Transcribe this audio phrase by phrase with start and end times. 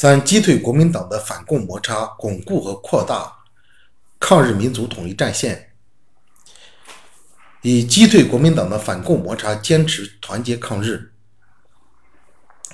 [0.00, 3.32] 三、击退国民党的反共摩擦，巩固和扩大
[4.20, 5.72] 抗日民族统一战线。
[7.62, 11.10] 以击退国民党的反共摩擦，坚持团结抗日。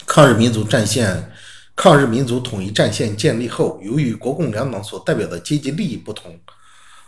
[0.05, 1.33] 抗日民族战线、
[1.75, 6.39] 抗日民族统一战线建立后，由于国共两党所代表的阶级利益不同，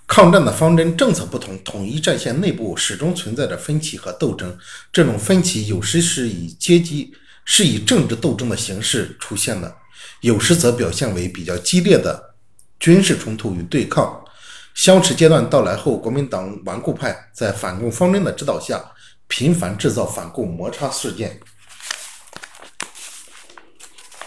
[0.06, 4.58] 抗战的方针政策不同，统一战线内部始终存在着分歧和斗争。
[4.90, 7.12] 这种分歧有时是以阶级、
[7.44, 9.77] 是以政治斗争的形式出现的。
[10.20, 12.34] 有时则表现为比较激烈的
[12.78, 14.22] 军事冲突与对抗。
[14.74, 18.78] 相持阶段到来后，国民党顽固派在反共方针的指导下，
[19.27, 21.41] 频繁制造反共摩擦事件。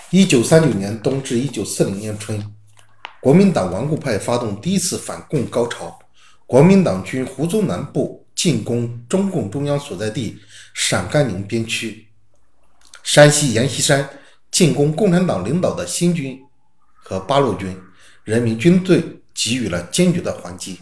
[0.10, 2.44] 一九三九年冬至一九四零年春，
[3.22, 6.00] 国民党顽固派发动第一次反共高潮。
[6.48, 10.40] 国民党军胡宗南部进攻中共中央所在地
[10.74, 12.08] 陕甘宁边区，
[13.04, 14.10] 山西阎锡山。
[14.52, 16.42] 进攻共产党领导的新军
[16.94, 17.80] 和八路军，
[18.24, 20.80] 人民军队给予了坚决的还击。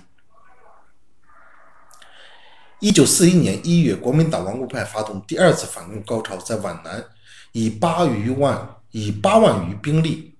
[2.79, 7.03] 一九四一年一月，国民党顽固派发动第二次反攻高潮，在皖南
[7.51, 10.35] 以八余万以八万余兵力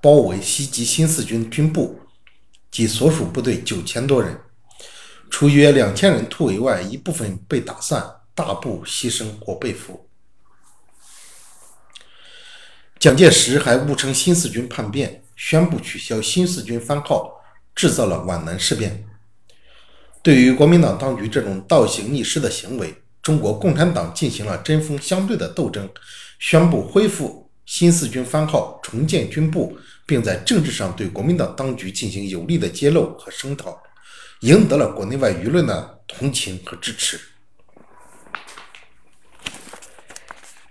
[0.00, 2.00] 包围袭击新四军军部
[2.70, 4.40] 及所属部队九千多人，
[5.30, 10.05] 除约两千人突围外，一部分被打散，大部牺牲或被俘。
[12.98, 17.30] 蒋介石还误称新四军叛变，宣布取消新四军番号，
[17.74, 19.04] 制造了皖南事变。
[20.22, 25.88] 对于国民党当局这种倒行逆施的行为，中国共产党进行了针锋相对的斗争，
[26.38, 33.78] 宣布恢复新四军番号，重建军部，并在政治上对国民党当局进行有力的揭露和声讨，
[34.40, 37.20] 赢得了国内外舆论的同情和支持。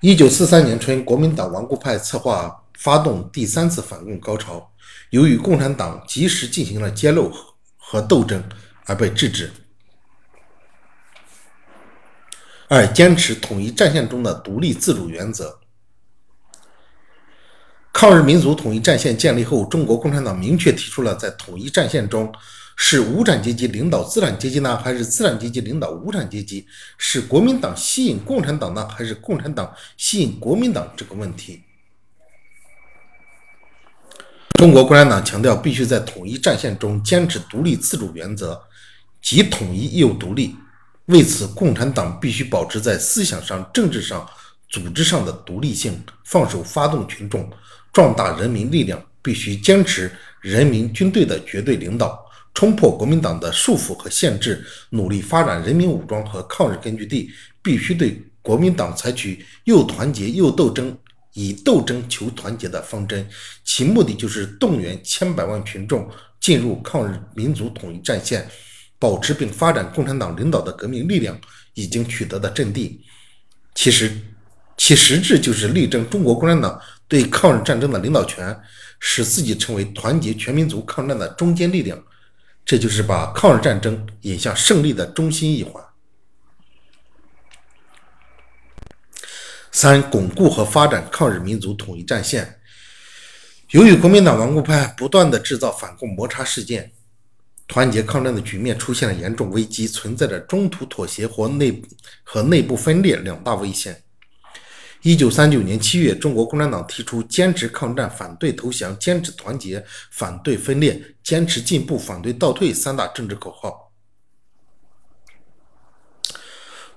[0.06, 4.72] 一九四三年春，国民党顽固派策划发动第三次反共高潮，
[5.10, 7.34] 由于共产党及时进行了揭露
[7.76, 8.44] 和斗争，
[8.86, 9.52] 而被制止。
[12.68, 15.58] 二、坚持统一战线中的独立自主原则。
[17.92, 22.32] 抗日民族统一战线建立后，中国共产党明确提出了在统一战线中。
[22.78, 26.68] 是无产阶级领导资产阶级呢，还是资产阶级领导无产阶级？
[26.98, 30.92] 是国民党吸引共产党呢，还是共产党吸引国民党？
[30.98, 31.62] 这个问题，
[34.60, 38.62] 中国共产党强调必须在统一战线中坚持独立自主原则，
[39.22, 40.56] 即统一又独立。
[41.06, 44.28] 为此，共产党必须保持在思想上、政治上、
[44.70, 47.50] 组织上的独立性，放手发动群众，
[47.94, 49.02] 壮大人民力量。
[49.22, 52.24] 必须坚持人民军队的绝对领导。
[52.56, 57.30] 冲破国民党的束缚和限制，努力发展人民武装和抗日根据地，
[57.62, 60.98] 必须对国民党采取又团结又斗争，
[61.34, 63.28] 以斗争求团结的方针。
[63.66, 68.48] 其目的就是动员千百万群众进入抗日民族统一战线，
[68.98, 71.38] 保持并发展共产党领导的革命力量
[71.74, 73.02] 已经取得的阵地。
[73.74, 74.10] 其实，
[74.78, 76.80] 其实质就是力争中国共产党
[77.10, 78.58] 对抗日战争的领导权，
[79.02, 82.02] 使自己成为团结全民族抗战的中坚力量。
[82.66, 85.84] 这就是把抗日战争引向胜利的中心一环。
[89.72, 92.60] 三、巩固和发展抗日民族统一战线。
[93.72, 96.92] 由于国民党顽固派不断的制造反共摩擦事件，
[97.68, 101.82] 团结抗战的局面出现了严重危机，存在着中途妥协和内
[102.24, 104.05] 和内部分裂两大危险。
[105.06, 113.94] 一九三九年七月，中国共产党提出坚持抗战、反对投降、坚持团结、反对分裂、坚持进步、反对倒退三大政治口号。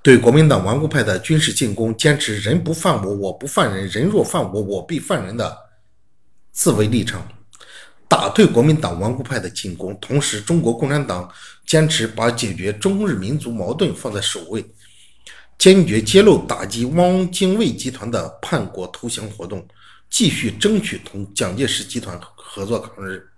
[0.00, 5.54] 对国民党顽固派的军事进攻，坚持“人不犯我，我不犯人；人若犯我，我必犯人”的
[6.50, 7.28] 自卫立场，
[8.08, 9.94] 打退国民党顽固派的进攻。
[10.00, 11.30] 同时，中国共产党
[11.66, 14.64] 坚持把解决中日民族矛盾放在首位。
[15.58, 19.66] 坚决揭露打击汪精卫集团的叛国投降活动，
[20.08, 23.28] 继续争取同蒋介石集团合作抗日。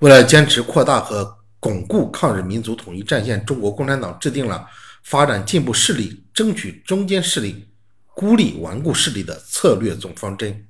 [0.00, 4.66] 为了坚持扩大和巩固抗日民族统一战线，中国共产党制定了
[5.04, 7.68] 发展进步势力、争取中间势力、
[8.12, 10.66] 孤立顽固势力的策略总方针。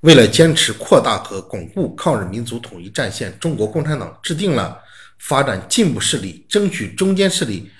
[0.00, 4.80] 为了坚持扩大和巩固抗日民族统一战线，中国共产党制定了。
[5.18, 7.70] 发展进步势力，争取中间势力，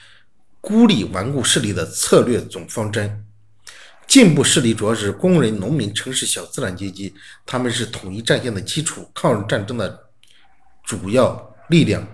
[0.61, 3.25] 孤立顽固势力的策略总方针。
[4.07, 7.15] 进步势力主要是工人、农民、城市小资产阶级，
[7.45, 10.09] 他们是统一战线的基础，抗日战争的
[10.85, 12.07] 主要力量。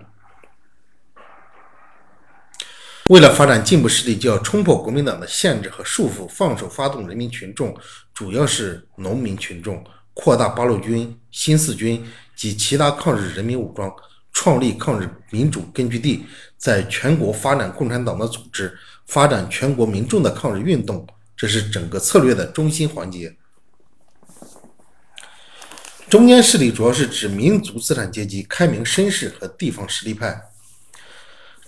[3.11, 7.77] 为了发展进步势力，就要冲破国民党的限制和束缚，放手发动人民群众，
[8.13, 9.85] 主要是农民群众，
[10.15, 12.05] 扩大八路军、新四军
[12.35, 13.95] 及其他抗日人民武装，
[14.35, 16.27] 创立抗日民主根据地，
[16.59, 18.77] 在全国发展共产党的组织，
[19.07, 23.35] 发展全国民众的抗日运动，这是整个策略的中心环节。
[26.11, 30.43] 中间势力主要是指民族资产阶级、开明绅士和地方实力派。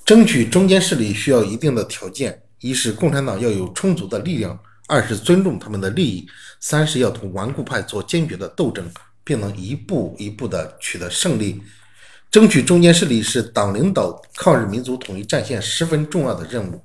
[0.04, 6.26] 争取中间势力需要一定的条件：一是共产党要有充足的力量；二是尊重他们的利益；
[6.60, 8.88] 三是要同顽固派做坚决的斗争，
[9.24, 11.62] 并能一步一步地取得胜利。
[12.36, 16.84] 争取中间势力是党领导抗日民族统一战线十分重要的任务。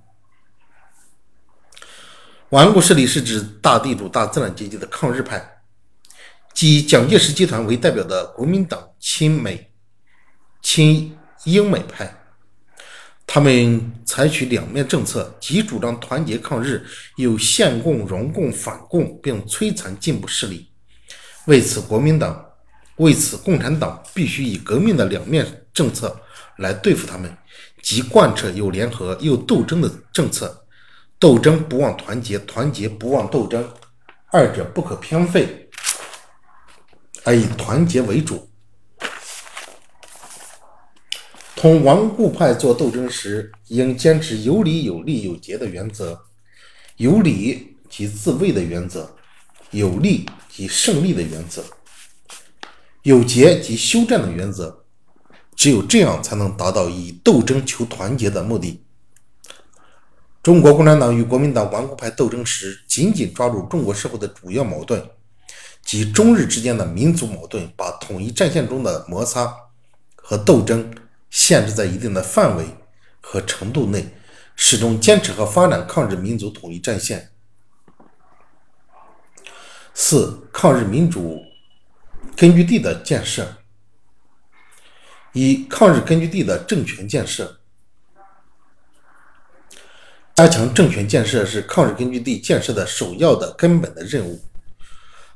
[2.51, 5.45] 顽固势力是指大地主、大资产阶级的抗日派，
[6.53, 9.69] 即蒋介石集团为代表的国民党亲美、
[10.61, 12.17] 亲英美派。
[13.27, 16.81] 他们采取两面政策，既主张团结抗日，
[17.17, 20.71] 又限共、容共、反共，并摧残进步势力。
[21.47, 22.41] 为此，国民党
[22.97, 26.19] 为此共产党必须以革命的两面政策
[26.57, 27.35] 来对付他们，
[27.81, 30.65] 即贯彻又联合又斗争的政策。
[31.17, 33.67] 斗争不忘团结，团结不忘斗争，
[34.31, 35.69] 二者不可偏废，
[37.23, 38.49] 而以团结为主。
[41.55, 46.19] 同顽固派做斗争时，应坚持有理有利有节的原则。
[46.97, 49.15] 有理即自卫的原则，
[49.69, 51.63] 有利即胜利的原则，
[53.03, 54.83] 有节及休战的原则。
[55.55, 58.83] 只有这样，才能达到以斗争求团结的目的。
[60.41, 65.03] 中国共产党与国民党顽固派斗争时，紧紧抓住中国社会的主要矛盾，
[65.83, 69.55] 及中日之间的民族矛盾，把统一战线中的摩擦
[70.15, 70.91] 和斗争。
[71.29, 72.65] 限制在一定的范围
[73.21, 74.05] 和程度内，
[74.53, 77.31] 始终坚持和发展抗日民族统一战线。
[79.93, 81.41] 四、抗日民主
[82.41, 83.55] 根据地的建设。
[85.31, 87.59] 一、抗日根据地的政权建设，
[90.33, 94.41] 加强政权建设是抗日根据地建设的首要的根本的任务。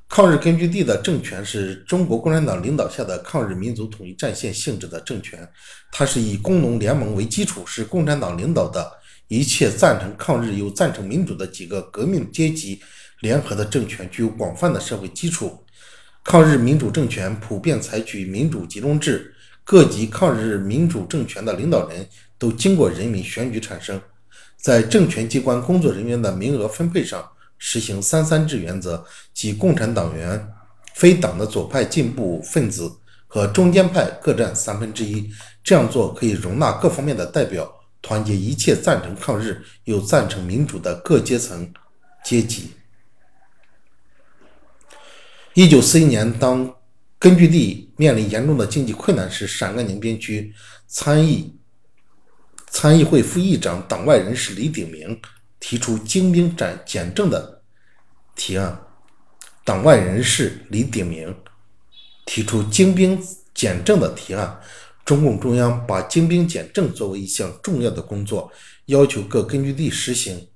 [0.10, 5.48] 抗日根据地的政权是中国共产党领导下的抗日民族统一战线性质的政权，
[5.92, 8.92] 它是以工农联盟为基础，是共产党领导的
[9.28, 12.82] 一切赞成抗日又赞成民主的几个革命阶级
[13.20, 15.62] 联合的政权，具有广泛的社会基础。
[16.26, 19.32] 抗日民主政权普遍采取民主集中制，
[19.64, 22.04] 各级抗日民主政权的领导人
[22.40, 24.02] 都经过人民选举产生，
[24.58, 27.24] 在政权机关工作人员的名额分配上。
[27.60, 29.06] 实行“三三制”原则，
[29.36, 30.46] 即共产党员、
[30.96, 32.92] 非党的左派进步分子
[33.28, 35.32] 和中间派各占三分之一。
[35.64, 37.72] 这样做可以容纳各方面的代表，
[38.02, 41.72] 团结一切赞成抗日又赞成民主的各阶层
[42.26, 42.72] 阶级。
[45.56, 46.70] 一九四一年，当
[47.18, 50.54] 根据地面临严重的经济困难时，陕甘宁边区
[50.86, 51.56] 参议
[52.68, 55.20] 参议会副议长、党外人士李鼎铭。
[55.58, 57.64] 提出精兵斩简政的
[58.36, 58.80] 提案，
[59.64, 61.36] 党外人士李鼎铭
[62.26, 63.20] 提出精兵
[63.54, 64.60] 简政的提案，
[65.06, 68.52] 中共中央把精兵简政作为一项重要的工作，
[68.88, 70.48] 要求各根据地实行。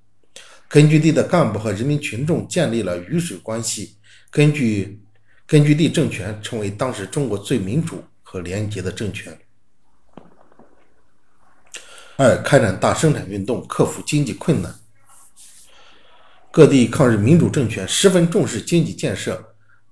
[0.69, 3.95] 根据地的干部和人民群众建立了鱼水关系，
[4.29, 5.01] 根据
[5.47, 9.35] 根据地政权成为当时中国最民主和廉洁的政权。
[12.17, 14.75] 二、开展大生产运动，克服经济困难。
[16.51, 19.43] 各地抗日民主政权十分重视经济建设，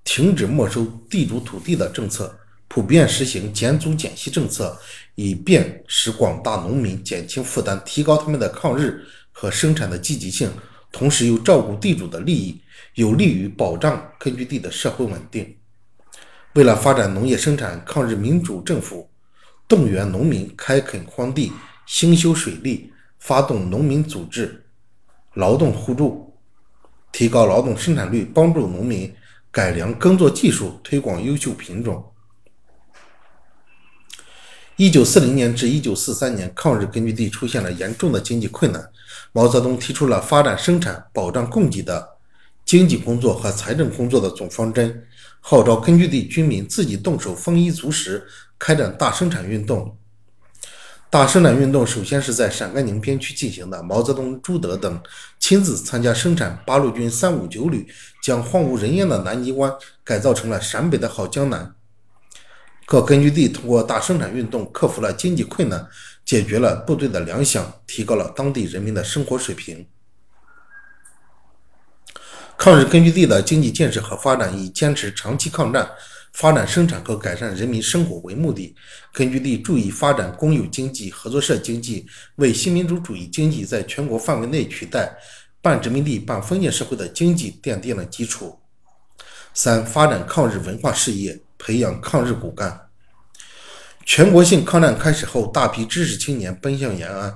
[0.04, 2.38] 停止没收地主土地的政策，
[2.68, 4.78] 普遍实行减租减息政策，
[5.16, 9.02] 以便使广大农民减轻负担，提高他们的抗日
[9.32, 10.50] 和生产的积极性，
[10.90, 12.60] 同时又照顾地主的利益，
[12.94, 15.56] 有利于保障根据地的社会稳定。
[16.54, 19.08] 为了发展农业生产，抗日民主政府
[19.68, 21.52] 动员农民开垦荒地、
[21.86, 24.64] 兴修水利，发动农民组织、
[25.34, 26.26] 劳动互助。
[27.10, 29.12] 提高劳动生产率，帮助农民
[29.50, 32.04] 改良耕作技术，推广优秀品种。
[34.76, 38.90] 一九四零年至一九四三年，抗日根据地出现了严重的经济困难。
[39.38, 42.16] 毛泽东提出了发展生产、保障供给的
[42.64, 45.06] 经济工作和财政工作的总方针，
[45.38, 48.26] 号召根据地居民自己动手丰衣足食，
[48.58, 49.96] 开展大生产运动。
[51.08, 53.80] 大生产运动首先是在陕甘宁边区进行的。
[53.80, 55.00] 毛泽东、朱德等
[55.38, 56.60] 亲自参加生产。
[56.66, 57.86] 八路军三五九旅
[58.20, 61.72] 将荒无人烟的南泥湾改造成了陕北的好江南。
[62.84, 65.86] 各根据地通过大生产运动克服了经济困难，
[66.28, 69.86] 解决了部队的粮饷，提高了当地人民的生活水平。
[72.58, 75.90] 抗日根据地的经济建设和发展以坚持长期抗战、
[76.34, 78.76] 发展生产和改善人民生活为目的。
[79.10, 82.06] 根据地注意发展公有经济、合作社经济，
[82.36, 85.10] 为新民主主义经济在全国范围内取代
[85.62, 88.60] 半殖民地半封建社会的经济奠定了基础。
[89.54, 92.87] 三、发展抗日文化事业，培养抗日骨干。
[94.08, 97.30] 全国性抗战开始后，大批知识青年奔向延安，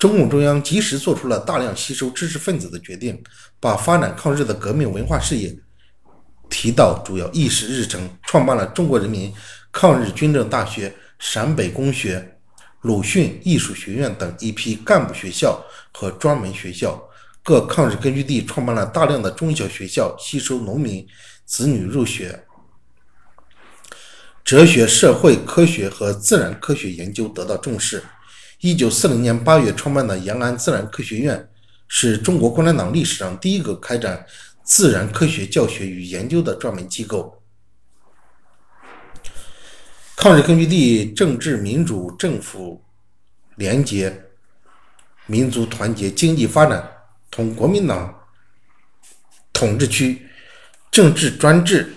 [0.00, 3.22] 中共中央及时做出了大量吸收知识分子的决定，
[3.60, 5.56] 把发展抗日的革命文化事业
[6.50, 9.32] 提到主要议事日程，创办了中国人民
[9.70, 12.36] 抗日军政大学、陕北工学、
[12.80, 17.00] 鲁迅艺术学院等一批干部学校和专门学校。
[17.44, 21.06] 各抗日根据地创办了大量的中小学校，吸收农民
[21.46, 22.44] 子女入学。
[24.48, 28.02] 哲学、社会科学和自然科学研究得到重视。
[28.60, 31.50] 一九四零年八月创办的延安自然科学院，
[31.86, 34.24] 是中国共产党历史上第一个开展
[34.64, 37.42] 自然科学教学与研究的专门机构。
[40.16, 42.82] 抗日根据地政治民主、政府
[43.56, 44.30] 廉洁、
[45.26, 46.90] 民族团结、经济发展
[47.30, 48.18] 同国民党
[49.52, 50.26] 统治区
[50.90, 51.92] 政治专制。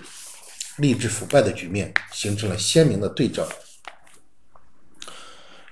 [0.82, 3.48] 吏治腐败的局面形成了鲜明的对照。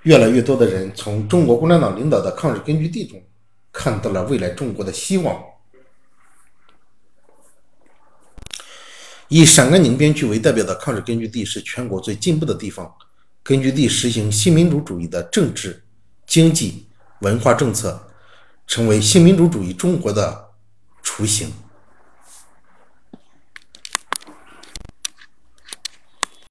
[0.04, 3.22] 越来越多的人从中国共产党领导的抗日根据地中
[3.74, 5.44] 看到了未来中国的希望。
[9.28, 12.92] 以陕甘宁边区为代表的抗日根据地是全国最进步的地方。
[13.44, 15.84] 根据地实行新民主主义的政治、
[16.26, 16.88] 经济、
[17.22, 18.08] 文化政策，
[18.68, 20.50] 成为新民主主义中国的
[21.04, 21.52] 雏形。